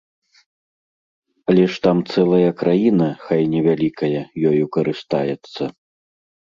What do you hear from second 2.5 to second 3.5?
краіна, хай